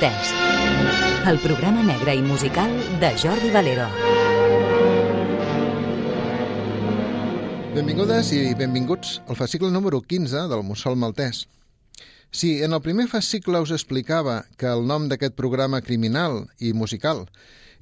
[0.00, 0.30] Maltès.
[1.28, 2.70] El programa negre i musical
[3.02, 3.84] de Jordi Valero.
[7.74, 11.42] Benvingudes i benvinguts al fascicle número 15 del Mussol Maltès.
[12.32, 17.26] Si en el primer fascicle us explicava que el nom d'aquest programa criminal i musical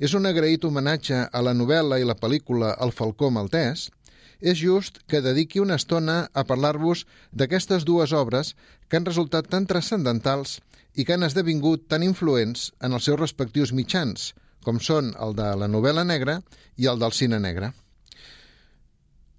[0.02, 3.92] és un agraït homenatge a la novel·la i la pel·lícula El Falcó Maltès,
[4.40, 8.56] és just que dediqui una estona a parlar-vos d'aquestes dues obres
[8.88, 10.58] que han resultat tan transcendentals
[10.98, 14.32] i que han esdevingut tan influents en els seus respectius mitjans,
[14.66, 16.40] com són el de la novel·la negra
[16.76, 17.70] i el del cine negre.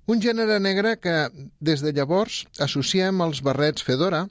[0.10, 1.28] Un gènere negre que,
[1.60, 4.24] des de llavors, associem als barrets Fedora,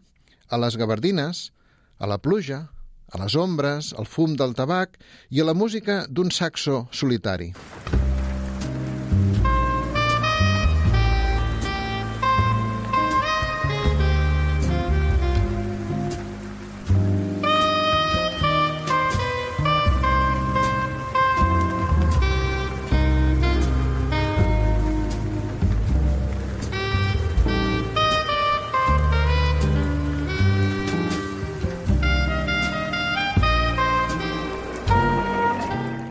[0.48, 1.52] a les gabardines,
[2.00, 2.64] a la pluja,
[3.12, 4.98] a les ombres, al fum del tabac
[5.30, 7.52] i a la música d'un saxo solitari.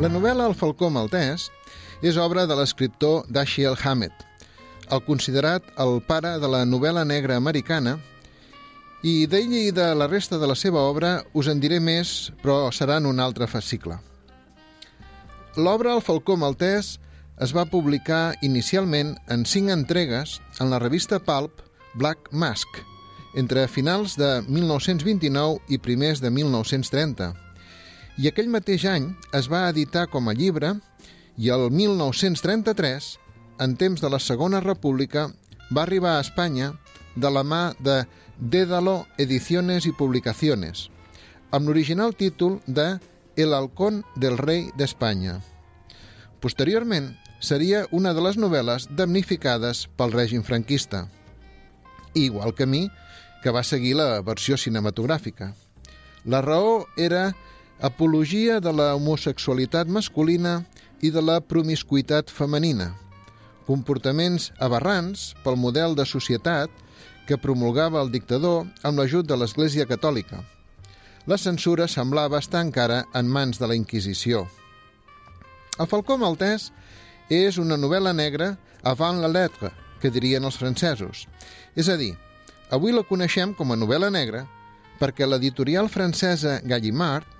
[0.07, 1.49] La novel·la El falcó maltès
[1.99, 4.21] és obra de l'escriptor Dashiell Hammett,
[4.95, 7.97] el considerat el pare de la novel·la negra americana,
[9.03, 12.69] i d'ell i de la resta de la seva obra us en diré més, però
[12.71, 13.97] serà en un altre fascicle.
[15.57, 16.93] L'obra El falcó maltès
[17.43, 21.59] es va publicar inicialment en cinc entregues en la revista Pulp
[21.99, 22.79] Black Mask,
[23.35, 27.33] entre finals de 1929 i primers de 1930,
[28.17, 30.73] i aquell mateix any es va editar com a llibre
[31.37, 33.09] i el 1933,
[33.61, 35.27] en temps de la Segona República,
[35.69, 36.71] va arribar a Espanya
[37.15, 37.99] de la mà de
[38.37, 40.87] Dédalo Ediciones i Publicaciones,
[41.51, 42.97] amb l'original títol de
[43.37, 45.39] El halcón del rei d'Espanya.
[46.41, 51.05] Posteriorment, seria una de les novel·les damnificades pel règim franquista,
[52.13, 52.87] igual que mi,
[53.43, 55.53] que va seguir la versió cinematogràfica.
[56.25, 57.35] La raó era
[57.81, 60.63] apologia de la homosexualitat masculina
[61.01, 62.95] i de la promiscuitat femenina,
[63.67, 66.71] comportaments aberrants pel model de societat
[67.27, 70.41] que promulgava el dictador amb l'ajut de l'Església Catòlica.
[71.27, 74.47] La censura semblava estar encara en mans de la Inquisició.
[75.77, 76.71] El Falcó Maltès
[77.29, 79.69] és una novel·la negra avant la lettre,
[80.01, 81.27] que dirien els francesos.
[81.75, 82.15] És a dir,
[82.71, 84.47] avui la coneixem com a novel·la negra
[84.97, 87.36] perquè l'editorial francesa Gallimard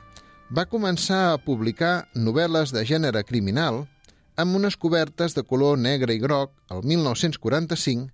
[0.49, 3.81] va començar a publicar novel·les de gènere criminal
[4.39, 8.07] amb unes cobertes de color negre i groc el 1945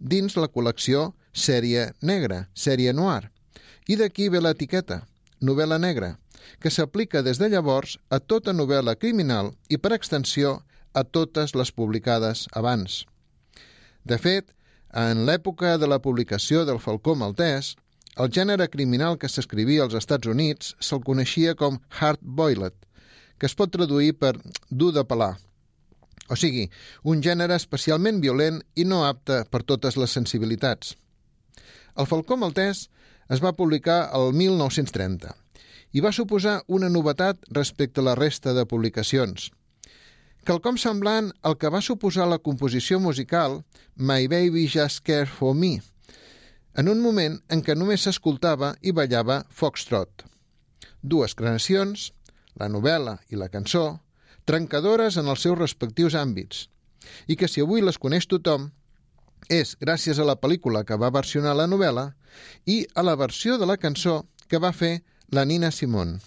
[0.00, 3.30] dins la col·lecció Sèrie Negra, Sèrie Noir.
[3.86, 5.04] I d'aquí ve l'etiqueta,
[5.40, 6.16] novel·la negra,
[6.58, 10.62] que s'aplica des de llavors a tota novel·la criminal i, per extensió,
[10.96, 13.04] a totes les publicades abans.
[14.02, 14.48] De fet,
[14.90, 17.76] en l'època de la publicació del Falcó Maltès,
[18.16, 22.76] el gènere criminal que s'escrivia als Estats Units se'l coneixia com hard-boiled,
[23.38, 24.32] que es pot traduir per
[24.70, 25.34] dur de pelar.
[26.32, 26.64] O sigui,
[27.04, 30.94] un gènere especialment violent i no apte per totes les sensibilitats.
[31.96, 32.86] El Falcó Maltès
[33.30, 35.34] es va publicar el 1930
[35.92, 39.50] i va suposar una novetat respecte a la resta de publicacions.
[40.46, 43.60] Quelcom semblant al que va suposar la composició musical
[43.96, 45.80] My Baby Just Care For Me,
[46.76, 50.26] en un moment en què només s'escoltava i ballava foxtrot.
[51.02, 52.10] Dues creacions,
[52.60, 53.86] la novel·la i la cançó,
[54.44, 56.66] trencadores en els seus respectius àmbits,
[57.26, 58.70] i que si avui les coneix tothom,
[59.48, 62.10] és gràcies a la pel·lícula que va versionar la novel·la
[62.66, 64.98] i a la versió de la cançó que va fer
[65.32, 66.18] la Nina Simone.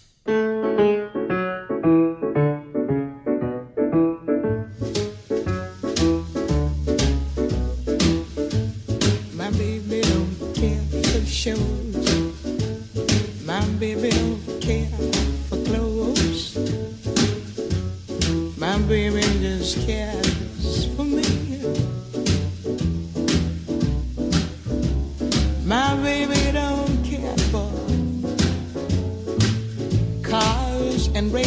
[31.32, 31.44] My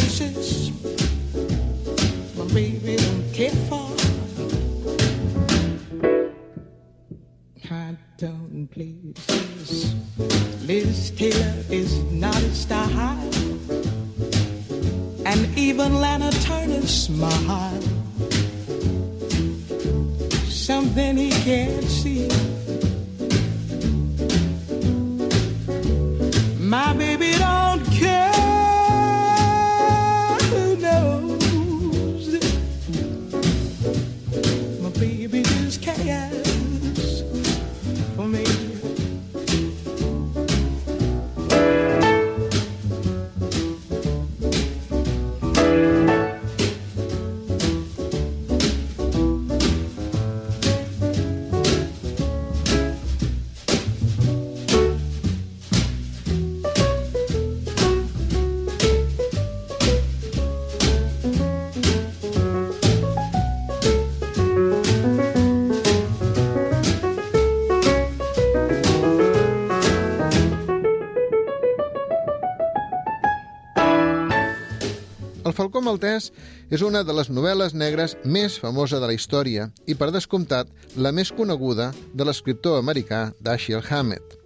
[75.84, 76.30] maltès
[76.72, 81.12] és una de les novel·les negres més famosa de la història i, per descomptat, la
[81.12, 84.38] més coneguda de l'escriptor americà Dashiell Hammett.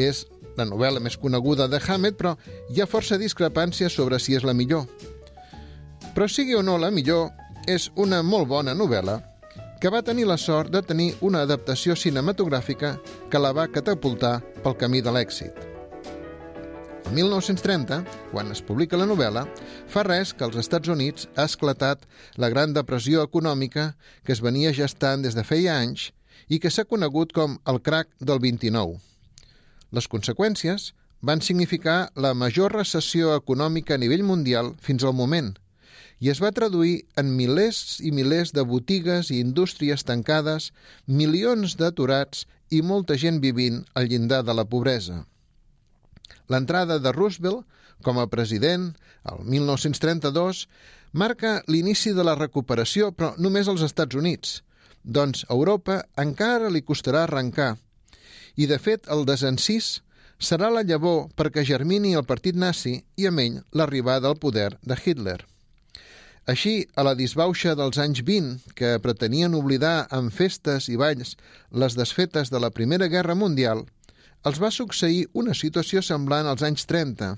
[0.00, 0.24] És
[0.56, 2.34] la novel·la més coneguda de Hammett, però
[2.72, 4.88] hi ha força discrepància sobre si és la millor.
[6.12, 7.30] Però sigui o no la millor,
[7.68, 9.20] és una molt bona novel·la
[9.82, 12.96] que va tenir la sort de tenir una adaptació cinematogràfica
[13.30, 15.71] que la va catapultar pel camí de l'èxit.
[17.06, 17.98] El 1930,
[18.30, 19.44] quan es publica la novel·la,
[19.92, 22.06] fa res que als Estats Units ha esclatat
[22.44, 23.92] la gran depressió econòmica
[24.24, 26.10] que es venia gestant des de feia anys
[26.48, 29.00] i que s'ha conegut com el crac del 29.
[29.92, 35.54] Les conseqüències van significar la major recessió econòmica a nivell mundial fins al moment–
[36.22, 40.68] i es va traduir en milers i milers de botigues i indústries tancades,
[41.20, 45.16] milions d'aturats i molta gent vivint al llindar de la pobresa.
[46.52, 47.64] L'entrada de Roosevelt
[48.02, 48.90] com a president,
[49.30, 50.66] el 1932,
[51.12, 54.60] marca l'inici de la recuperació, però només als Estats Units,
[55.02, 57.76] doncs a Europa encara li costarà arrencar.
[58.56, 60.02] I, de fet, el desencís
[60.42, 64.98] serà la llavor perquè germini el partit nazi i amb ell l'arribada al poder de
[64.98, 65.38] Hitler.
[66.52, 71.36] Així, a la disbauxa dels anys 20, que pretenien oblidar amb festes i balls
[71.70, 73.84] les desfetes de la Primera Guerra Mundial,
[74.48, 77.30] els va succeir una situació semblant als anys 30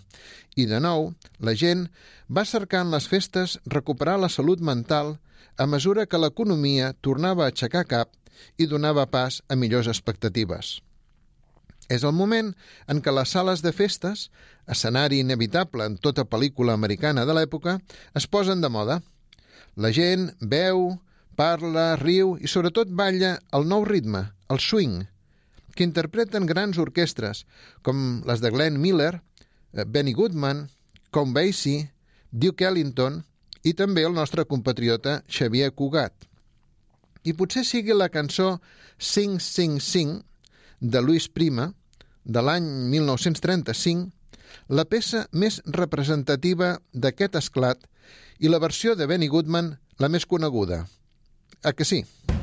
[0.57, 1.11] i, de nou,
[1.41, 1.87] la gent
[2.29, 5.17] va cercar en les festes recuperar la salut mental
[5.59, 8.11] a mesura que l'economia tornava a aixecar cap
[8.59, 10.81] i donava pas a millors expectatives.
[11.93, 12.55] És el moment
[12.89, 14.31] en què les sales de festes,
[14.67, 17.77] escenari inevitable en tota pel·lícula americana de l'època,
[18.17, 19.03] es posen de moda.
[19.77, 20.95] La gent veu,
[21.37, 25.03] parla, riu i sobretot balla el nou ritme, el swing,
[25.75, 27.45] que interpreten grans orquestres
[27.83, 29.21] com les de Glenn Miller,
[29.73, 30.69] eh, Benny Goodman,
[31.11, 31.91] Count Basie,
[32.31, 33.23] Duke Ellington
[33.63, 36.27] i també el nostre compatriota Xavier Cugat.
[37.25, 38.59] I potser sigui la cançó
[38.99, 40.21] Sing, Sing, Sing
[40.81, 41.73] de Luis Prima,
[42.25, 44.11] de l'any 1935,
[44.69, 47.89] la peça més representativa d'aquest esclat
[48.41, 50.85] i la versió de Benny Goodman la més coneguda.
[51.63, 52.05] A que sí?
[52.05, 52.34] Quin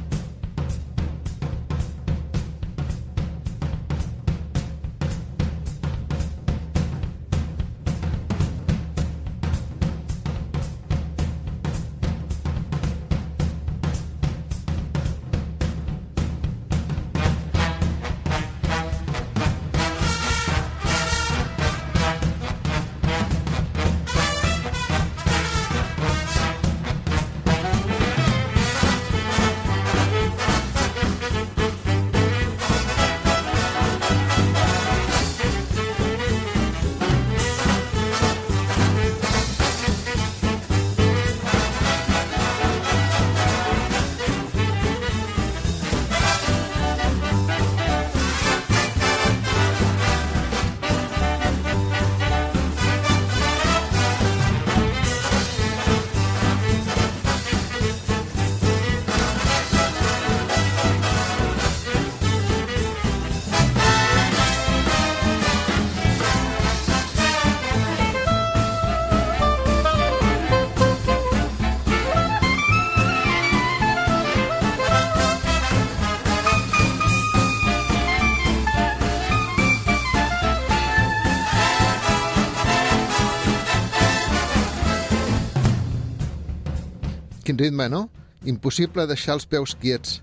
[87.61, 88.07] ritme, no?
[88.49, 90.19] Impossible deixar els peus quiets.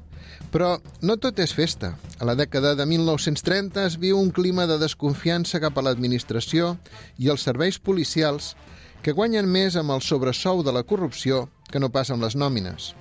[0.53, 1.93] Però no tot és festa.
[2.19, 6.77] A la dècada de 1930 es viu un clima de desconfiança cap a l'administració
[7.19, 8.55] i els serveis policials
[9.03, 12.95] que guanyen més amb el sobresou de la corrupció que no pas amb les nòmines.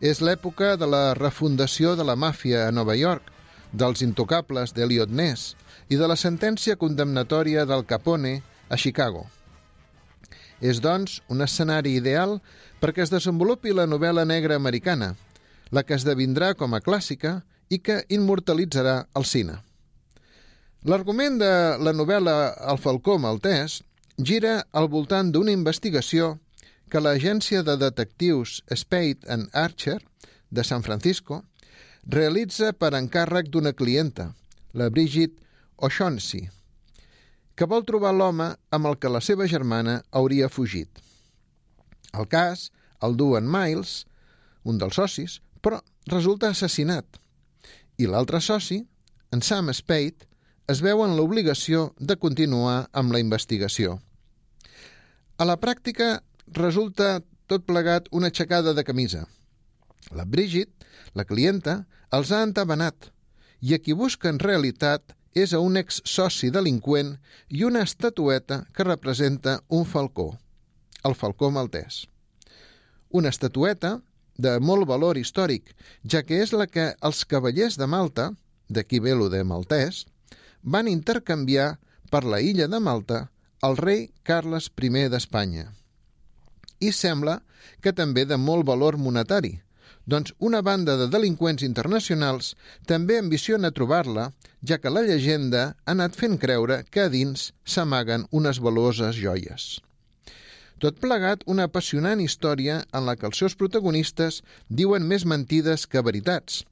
[0.00, 3.30] És l'època de la refundació de la màfia a Nova York,
[3.72, 5.54] dels intocables d'Eliot Ness
[5.88, 9.26] i de la sentència condemnatòria del Capone a Chicago.
[10.60, 12.38] És, doncs, un escenari ideal
[12.80, 15.14] perquè es desenvolupi la novel·la negra americana,
[15.70, 19.58] la que esdevindrà com a clàssica i que immortalitzarà el cine.
[20.86, 22.36] L'argument de la novel·la
[22.70, 23.80] El falcó maltès
[24.22, 26.36] gira al voltant d'una investigació
[26.88, 29.98] que l'agència de detectius Spade and Archer
[30.50, 31.42] de San Francisco
[32.06, 34.30] realitza per encàrrec d'una clienta,
[34.72, 35.34] la Bridget
[35.76, 36.46] O'Shaughnessy,
[37.56, 41.00] que vol trobar l'home amb el que la seva germana hauria fugit.
[42.12, 42.70] El cas
[43.02, 44.04] el duen Miles,
[44.64, 47.18] un dels socis, però resulta assassinat.
[47.98, 48.82] I l'altre soci,
[49.32, 50.28] en Sam Spade,
[50.68, 53.98] es veu en l'obligació de continuar amb la investigació.
[55.38, 56.20] A la pràctica,
[56.56, 59.26] resulta tot plegat una aixecada de camisa.
[60.14, 60.70] La Bridget,
[61.14, 63.10] la clienta, els ha entabanat
[63.60, 67.12] i a qui busca en realitat és a un ex-soci delinqüent
[67.52, 70.30] i una estatueta que representa un falcó,
[71.04, 72.06] el falcó maltès.
[73.10, 73.98] Una estatueta
[74.36, 75.74] de molt valor històric,
[76.04, 78.30] ja que és la que els cavallers de Malta,
[78.68, 80.04] d'aquí ve lo de maltès,
[80.62, 81.76] van intercanviar
[82.10, 83.26] per la illa de Malta
[83.66, 85.72] el rei Carles I d'Espanya.
[86.80, 87.40] I sembla
[87.80, 89.60] que també de molt valor monetari,
[90.06, 92.52] doncs una banda de delinqüents internacionals
[92.86, 94.30] també ambiciona trobar-la,
[94.62, 99.66] ja que la llegenda ha anat fent creure que a dins s'amaguen unes valuoses joies.
[100.78, 106.04] Tot plegat una apassionant història en la que els seus protagonistes diuen més mentides que
[106.04, 106.62] veritats.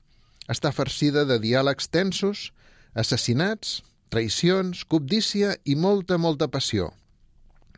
[0.55, 2.51] Està farcida de diàlegs tensos,
[2.95, 3.81] assassinats,
[4.13, 6.93] traïcions, cobdícia i molta, molta passió.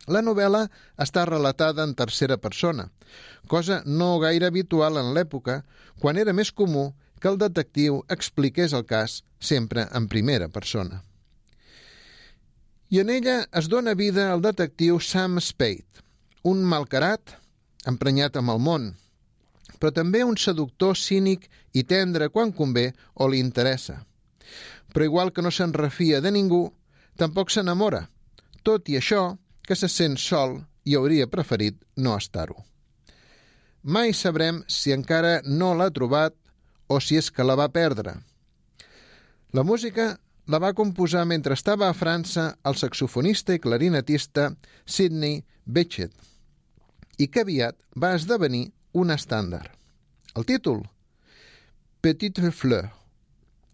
[0.05, 0.67] La novel·la
[1.03, 2.91] està relatada en tercera persona,
[3.47, 5.63] cosa no gaire habitual en l'època,
[5.99, 11.01] quan era més comú que el detectiu expliqués el cas sempre en primera persona.
[12.89, 16.05] I en ella es dona vida al detectiu Sam Spade,
[16.43, 17.33] un malcarat
[17.89, 18.85] emprenyat amb el món,
[19.79, 23.99] però també un seductor cínic i tendre quan convé o li interessa.
[24.93, 26.63] Però igual que no se'n refia de ningú,
[27.19, 28.07] tampoc s'enamora.
[28.63, 29.37] Tot i això,
[29.67, 32.55] que se sent sol i hauria preferit no estar-ho.
[33.83, 36.35] Mai sabrem si encara no l'ha trobat
[36.87, 38.15] o si és que la va perdre.
[39.51, 40.15] La música
[40.47, 44.49] la va composar mentre estava a França el saxofonista i clarinetista
[44.85, 46.13] Sidney Bechet
[47.19, 49.71] i que aviat va esdevenir un estàndard.
[50.37, 50.85] El títol?
[52.01, 52.87] Petite Fleur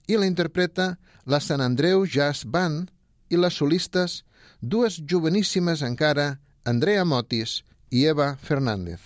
[0.10, 0.96] i la interpreta
[1.30, 2.90] la Sant Andreu Jazz Band
[3.30, 4.24] i les solistes
[4.64, 9.02] dues joveníssimes encara, Andrea Motis i Eva Fernández.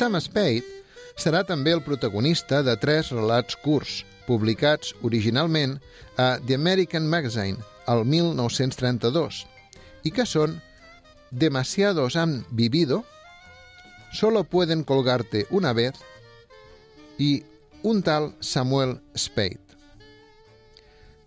[0.00, 0.64] Sam Spade
[1.20, 5.74] serà també el protagonista de tres relats curts, publicats originalment
[6.16, 7.60] a The American Magazine
[7.92, 9.42] el 1932,
[10.08, 10.56] i que són
[11.44, 13.02] Demasiados han vivido,
[14.10, 16.00] Solo pueden colgarte una vez
[17.18, 17.44] i
[17.84, 19.60] un tal Samuel Spade.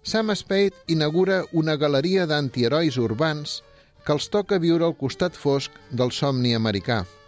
[0.01, 3.59] Sam Spade inaugura una galeria d'antiherois urbans
[4.03, 7.03] que els toca viure al costat fosc del somni americà–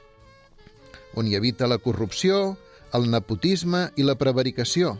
[1.15, 2.57] on hi habita la corrupció,
[2.93, 4.95] el nepotisme i la prevaricació,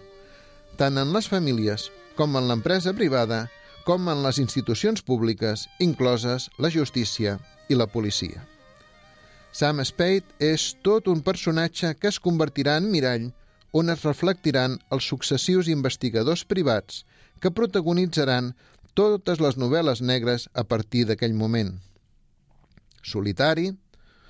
[0.80, 3.46] tant en les famílies com en l'empresa privada,
[3.86, 7.38] com en les institucions públiques, incloses la justícia
[7.70, 8.44] i la policia.
[9.56, 13.30] Sam Spade és tot un personatge que es convertirà en mirall
[13.72, 17.04] on es reflectiran els successius investigadors privats
[17.40, 18.54] que protagonitzaran
[18.96, 21.74] totes les novel·les negres a partir d'aquell moment.
[23.04, 23.70] Solitari,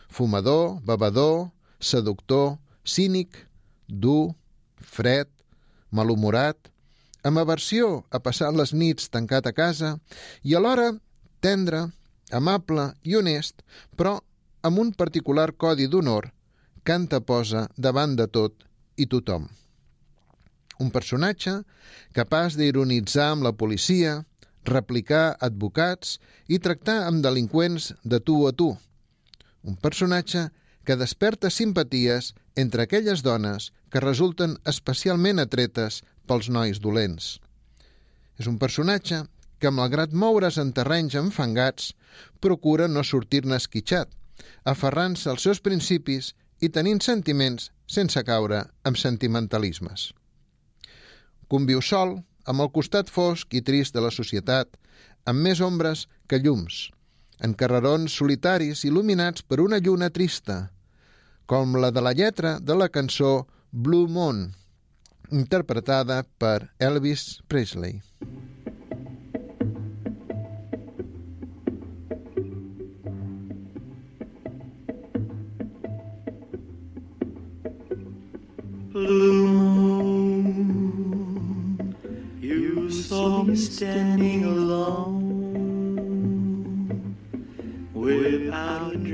[0.10, 1.55] fumador, bevedor,
[1.86, 3.38] seductor, cínic,
[3.88, 4.34] dur,
[4.82, 5.30] fred,
[5.92, 6.58] malhumorat,
[7.26, 9.96] amb aversió a passar les nits tancat a casa
[10.44, 10.92] i alhora
[11.42, 11.86] tendre,
[12.32, 13.62] amable i honest,
[13.98, 14.18] però
[14.66, 16.32] amb un particular codi d'honor
[16.86, 18.66] que posa davant de tot
[18.98, 19.48] i tothom.
[20.80, 21.64] Un personatge
[22.14, 24.26] capaç d'ironitzar amb la policia,
[24.66, 28.76] replicar advocats i tractar amb delinqüents de tu a tu.
[29.64, 37.40] Un personatge que desperta simpaties entre aquelles dones que resulten especialment atretes pels nois dolents.
[38.38, 39.24] És un personatge
[39.58, 41.96] que, malgrat moure's en terrenys enfangats,
[42.46, 44.12] procura no sortir-ne esquitxat,
[44.70, 50.12] aferrant-se als seus principis i tenint sentiments sense caure en sentimentalismes.
[51.50, 54.70] Conviu sol, amb el costat fosc i trist de la societat,
[55.26, 56.90] amb més ombres que llums,
[57.42, 60.70] en carrerons solitaris il·luminats per una lluna trista,
[61.46, 64.56] com la de la lletra de la cançó Blue Moon,
[65.32, 68.02] interpretada per Elvis Presley.
[78.96, 80.88] Blue moon,
[82.40, 85.76] you saw me standing alone
[87.94, 89.05] without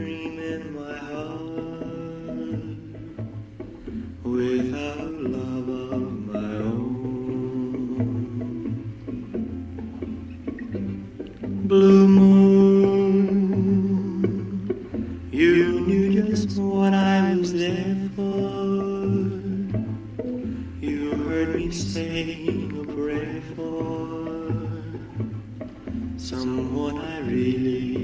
[11.71, 12.99] Blue moon,
[15.31, 19.07] you knew just what I was there for.
[20.81, 24.83] You heard me saying a prayer for
[26.17, 28.00] someone I really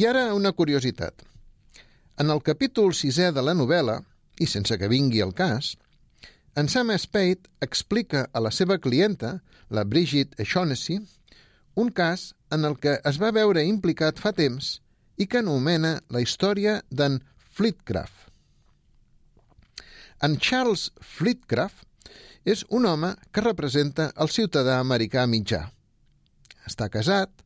[0.00, 1.26] I ara una curiositat.
[2.22, 3.98] En el capítol sisè de la novel·la,
[4.40, 5.74] i sense que vingui el cas,
[6.56, 10.96] en Sam Spade explica a la seva clienta, la Bridget O'Shaughnessy,
[11.76, 14.70] un cas en el que es va veure implicat fa temps
[15.20, 17.18] i que anomena la història d'en
[17.58, 18.30] Flitcraft.
[20.24, 20.86] En Charles
[21.16, 21.84] Flitcraft
[22.48, 25.66] és un home que representa el ciutadà americà mitjà.
[26.64, 27.44] Està casat,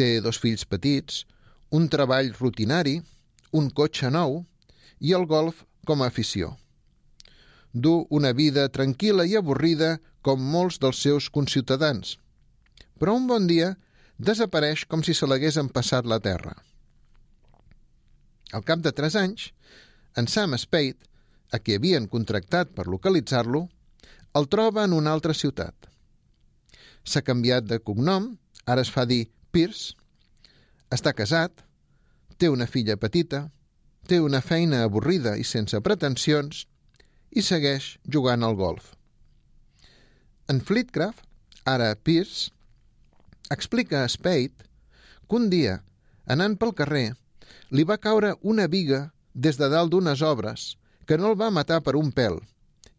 [0.00, 1.26] té dos fills petits,
[1.70, 2.98] un treball rutinari,
[3.52, 4.40] un cotxe nou
[5.00, 6.56] i el golf com a afició.
[7.72, 12.16] Du una vida tranquil·la i avorrida com molts dels seus conciutadans,
[12.98, 13.76] però un bon dia
[14.18, 16.56] desapareix com si se l'hagués empassat la terra.
[18.52, 19.52] Al cap de tres anys,
[20.18, 20.98] en Sam Spade,
[21.54, 23.68] a qui havien contractat per localitzar-lo,
[24.38, 25.74] el troba en una altra ciutat.
[27.06, 28.34] S'ha canviat de cognom,
[28.66, 29.94] ara es fa dir Pierce,
[30.90, 31.62] està casat,
[32.38, 33.48] té una filla petita,
[34.06, 36.64] té una feina avorrida i sense pretensions
[37.30, 38.94] i segueix jugant al golf.
[40.50, 41.22] En Flitcraft,
[41.64, 42.50] ara Pierce,
[43.50, 44.66] explica a Spade
[45.28, 45.76] que un dia,
[46.26, 47.12] anant pel carrer,
[47.70, 50.74] li va caure una viga des de dalt d'unes obres
[51.06, 52.40] que no el va matar per un pèl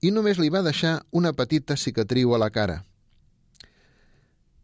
[0.01, 2.77] i només li va deixar una petita cicatriu a la cara.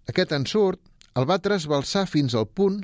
[0.07, 0.79] Aquest ensurt
[1.19, 2.79] el va trasbalsar fins al punt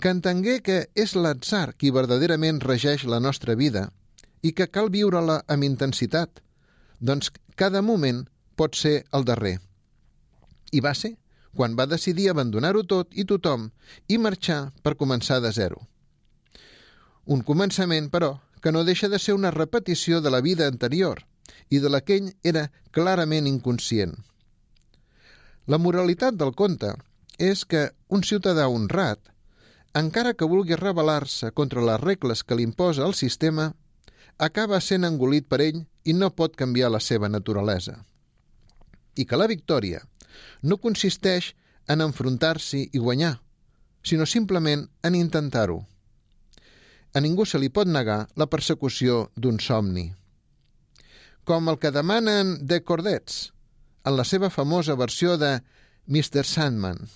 [0.00, 3.88] que entengué que és l'atzar qui verdaderament regeix la nostra vida
[4.42, 6.40] i que cal viure-la amb intensitat,
[7.00, 8.24] doncs cada moment
[8.56, 9.58] pot ser el darrer.
[10.72, 11.14] I va ser
[11.54, 13.68] quan va decidir abandonar-ho tot i tothom
[14.08, 15.80] i marxar per començar de zero.
[17.24, 21.22] Un començament, però, que no deixa de ser una repetició de la vida anterior
[21.70, 24.14] i de la que ell era clarament inconscient.
[25.66, 26.90] La moralitat del conte
[27.38, 29.20] és que un ciutadà honrat,
[29.94, 33.70] encara que vulgui rebel·lar-se contra les regles que li imposa el sistema,
[34.38, 38.00] acaba sent engolit per ell i no pot canviar la seva naturalesa.
[39.14, 40.02] I que la victòria
[40.62, 41.52] no consisteix
[41.86, 43.38] en enfrontar-s'hi i guanyar,
[44.02, 45.84] sinó simplement en intentar-ho.
[47.14, 50.08] A ningú se li pot negar la persecució d'un somni.
[51.44, 53.52] Com el que demanen The Cordets,
[54.04, 55.60] en la seva famosa versió de
[56.08, 56.44] Mr.
[56.44, 57.06] Sandman.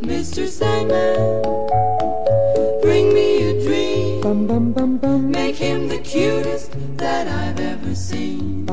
[0.00, 0.48] Mr.
[0.48, 1.42] Sandman,
[2.80, 5.30] bring me a dream.
[5.30, 8.64] Make him the cutest that I've ever seen.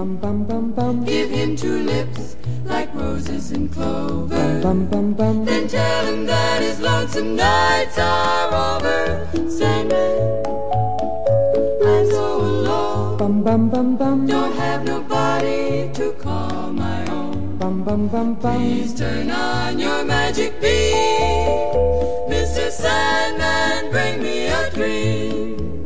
[1.03, 4.61] Give him two lips like roses and clover.
[4.61, 9.27] Then tell him that his lonesome nights are over.
[9.49, 10.44] Sandman,
[13.45, 14.25] Bum, bum, bum, bum.
[14.25, 18.57] Don't have nobody to call my own bum bum bum bum.
[18.57, 21.69] Please turn on your magic beam,
[22.25, 22.73] Mr.
[22.73, 25.85] Sandman, bring me a dream.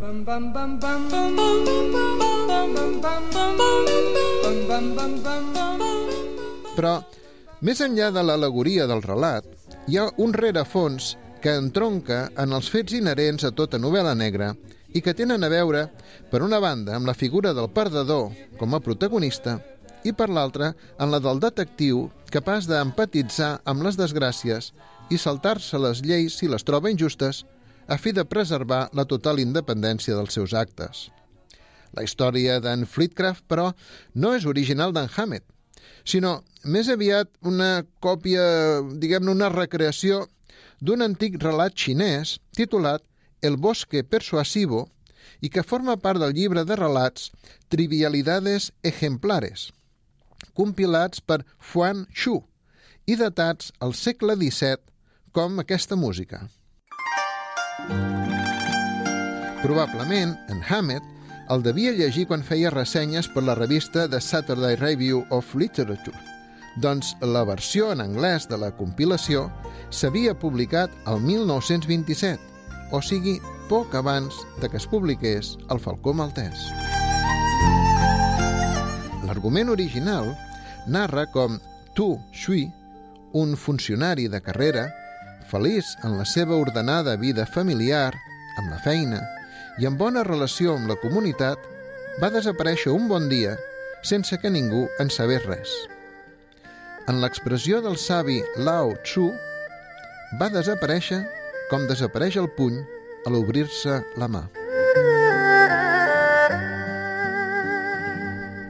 [0.00, 6.00] Bum bum bum bum bum bum bum bum bum bum bum bum bum bum
[6.72, 6.94] Però,
[7.60, 9.44] més enllà de l'alegoria del relat,
[9.92, 14.54] hi ha un rerefons que entronca en els fets inherents a tota novel·la negra
[14.94, 15.88] i que tenen a veure,
[16.30, 19.58] per una banda, amb la figura del perdedor com a protagonista
[20.04, 24.70] i per l'altra en la del detectiu capaç d'empatitzar amb les desgràcies
[25.10, 27.42] i saltar-se les lleis si les troba injustes
[27.86, 31.08] a fi de preservar la total independència dels seus actes.
[31.94, 33.72] La història d'en Fleetcraft, però,
[34.14, 35.44] no és original d'en Hammett,
[36.04, 38.44] sinó més aviat una còpia,
[39.00, 40.24] diguem-ne, una recreació
[40.80, 43.04] d'un antic relat xinès titulat
[43.42, 44.88] El bosque persuasivo
[45.40, 47.30] i que forma part del llibre de relats
[47.68, 49.72] Trivialidades ejemplares,
[50.54, 52.38] compilats per Fuan Xu
[53.06, 54.78] i datats al segle XVII,
[55.34, 56.44] com aquesta música.
[59.64, 61.02] Probablement, en Hammett
[61.50, 66.16] el devia llegir quan feia ressenyes per la revista The Saturday Review of Literature,
[66.80, 69.48] doncs la versió en anglès de la compilació
[69.90, 72.53] s'havia publicat el 1927,
[72.94, 76.60] o sigui, poc abans de que es publiqués el Falcó Maltès.
[79.26, 80.30] L'argument original
[80.86, 81.58] narra com
[81.98, 82.68] Tu Shui,
[83.34, 84.86] un funcionari de carrera,
[85.50, 88.12] feliç en la seva ordenada vida familiar,
[88.60, 89.22] amb la feina
[89.82, 91.58] i en bona relació amb la comunitat,
[92.22, 93.56] va desaparèixer un bon dia
[94.06, 95.72] sense que ningú en sabés res.
[97.10, 99.32] En l'expressió del savi Lao Tzu,
[100.38, 101.24] va desaparèixer
[101.74, 102.76] com desapareix el puny
[103.26, 104.44] a l'obrir-se la mà.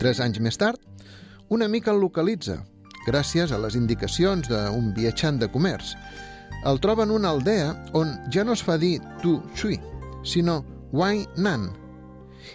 [0.00, 0.80] Tres anys més tard,
[1.52, 2.56] una mica el localitza,
[3.04, 5.92] gràcies a les indicacions d'un viatjant de comerç.
[6.64, 9.76] El troba en una aldea on ja no es fa dir Tu Shui,
[10.24, 10.62] sinó
[10.96, 11.68] Wai Nan.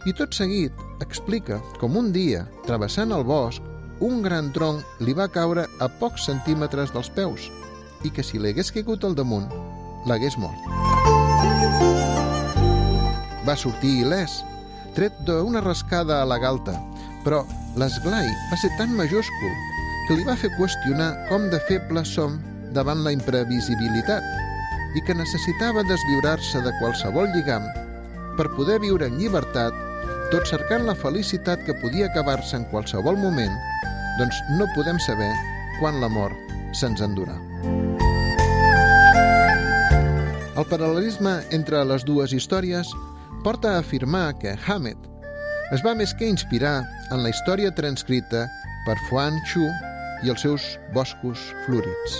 [0.09, 0.73] I tot seguit
[1.05, 3.61] explica com un dia, travessant el bosc,
[4.01, 7.51] un gran tronc li va caure a pocs centímetres dels peus
[8.01, 9.51] i que si li hagués caigut al damunt,
[10.09, 10.59] l'hagués mort.
[13.47, 14.41] Va sortir il·lès,
[14.97, 16.75] tret d'una rascada a la galta,
[17.23, 17.43] però
[17.79, 19.53] l'esglai va ser tan majúscul
[20.07, 22.39] que li va fer qüestionar com de febles som
[22.73, 24.25] davant la imprevisibilitat
[24.97, 27.65] i que necessitava deslliurar-se de qualsevol lligam
[28.39, 29.75] per poder viure en llibertat,
[30.33, 33.55] tot cercant la felicitat que podia acabar-se en qualsevol moment,
[34.21, 35.31] doncs no podem saber
[35.79, 37.37] quan la mort se'ns endurà.
[40.69, 42.89] El paral·lelisme entre les dues històries
[43.41, 45.07] porta a afirmar que Hammett
[45.73, 48.43] es va més que inspirar en la història transcrita
[48.85, 52.19] per Fuan Chu i els seus boscos florits.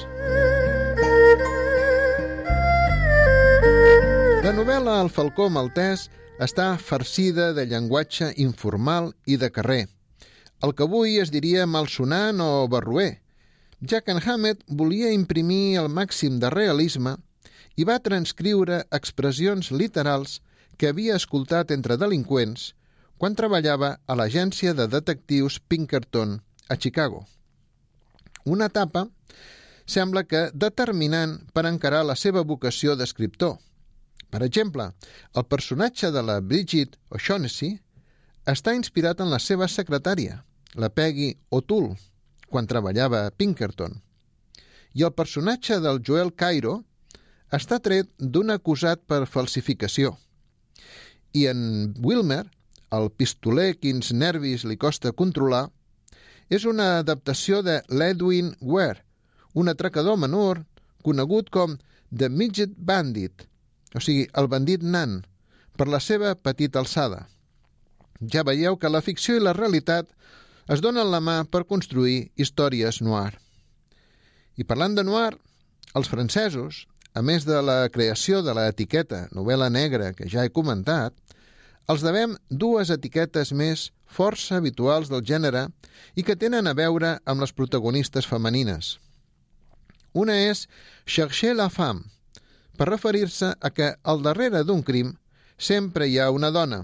[4.41, 6.09] La novel·la El falcó maltès
[6.41, 9.83] està farcida de llenguatge informal i de carrer,
[10.65, 13.11] el que avui es diria malsonant o barruer,
[13.85, 17.19] ja que en Hammett volia imprimir el màxim de realisme
[17.79, 20.39] i va transcriure expressions literals
[20.79, 22.73] que havia escoltat entre delinqüents
[23.19, 26.37] quan treballava a l'agència de detectius Pinkerton
[26.67, 27.25] a Chicago.
[28.45, 29.05] Una etapa
[29.89, 33.55] sembla que determinant per encarar la seva vocació d'escriptor.
[34.29, 34.89] Per exemple,
[35.35, 37.71] el personatge de la Bridget O'Shaughnessy
[38.53, 40.43] està inspirat en la seva secretària,
[40.75, 41.95] la Peggy O'Toole,
[42.49, 43.97] quan treballava a Pinkerton.
[44.93, 46.79] I el personatge del Joel Cairo
[47.55, 50.15] està tret d'un acusat per falsificació.
[51.33, 51.61] I en
[52.03, 52.43] Wilmer,
[52.93, 55.67] el pistoler quins nervis li costa controlar,
[56.49, 59.03] és una adaptació de l'Edwin Ware,
[59.53, 60.63] un atracador menor
[61.05, 61.77] conegut com
[62.09, 63.45] The Midget Bandit,
[63.95, 65.19] o sigui, el bandit nan,
[65.77, 67.27] per la seva petita alçada.
[68.33, 70.09] Ja veieu que la ficció i la realitat
[70.69, 73.37] es donen la mà per construir històries noir.
[74.57, 75.37] I parlant de noir,
[75.95, 76.83] els francesos,
[77.13, 81.13] a més de la creació de l'etiqueta novel·la negra que ja he comentat,
[81.89, 85.67] els devem dues etiquetes més força habituals del gènere
[86.15, 88.97] i que tenen a veure amb les protagonistes femenines.
[90.13, 90.67] Una és
[91.05, 92.05] Chercher la femme,
[92.77, 95.15] per referir-se a que al darrere d'un crim
[95.57, 96.83] sempre hi ha una dona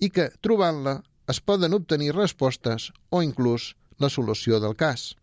[0.00, 5.14] i que, trobant-la, es poden obtenir respostes o inclús la solució del cas.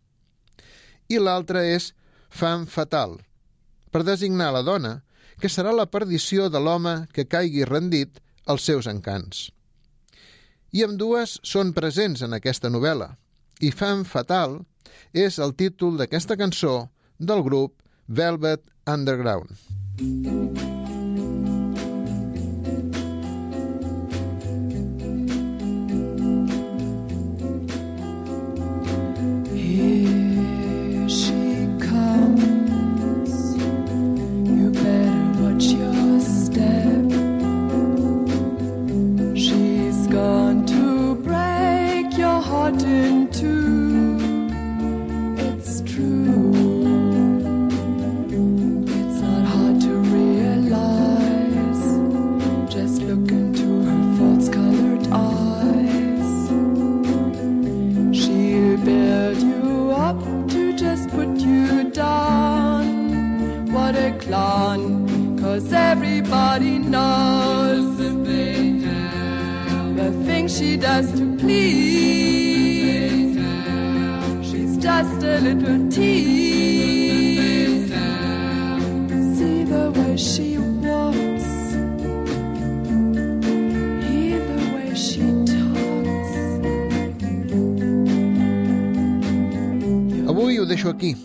[1.08, 1.92] I l'altra és
[2.30, 3.20] femme fatal,
[3.91, 4.97] per designar la dona
[5.41, 9.49] que serà la perdició de l'home que caigui rendit als seus encants.
[10.71, 13.12] I amb dues són presents en aquesta novel·la,
[13.60, 14.62] i Femme Fatal
[15.13, 16.75] és el títol d'aquesta cançó
[17.19, 17.75] del grup
[18.08, 20.71] Velvet Underground.
[90.68, 91.16] Deixo aquí.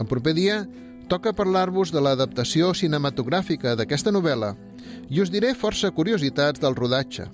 [0.00, 0.62] El proper dia
[1.08, 4.54] toca parlar-vos de l'adaptació cinematogràfica d'aquesta novel·la
[5.10, 7.26] i us diré força curiositats del rodatge.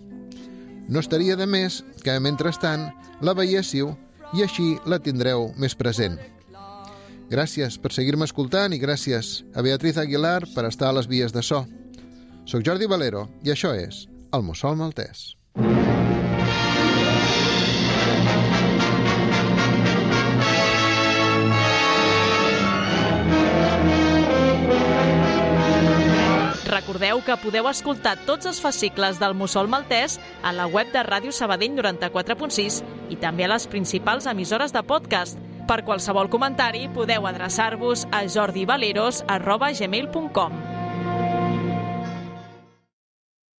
[0.88, 2.88] No estaria de més que, mentrestant,
[3.20, 3.94] la veiéssiu
[4.35, 6.18] i així la tindreu més present.
[7.28, 11.42] Gràcies per seguir-me escoltant i gràcies a Beatriz Aguilar per estar a les vies de
[11.42, 11.64] so.
[12.48, 15.38] Soc Jordi Valero i això és El Mussol Maltès.
[26.88, 31.29] Recordeu que podeu escoltar tots els fascicles del Mussol Maltès a la web de Ràdio
[31.37, 32.81] Sabadell 94.6
[33.12, 35.37] i també a les principals emissores de podcast.
[35.68, 40.88] Per qualsevol comentari podeu adreçar-vos a jordivaleros.gmail.com